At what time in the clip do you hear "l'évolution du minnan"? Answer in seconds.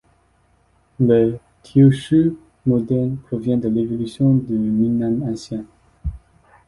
3.69-5.21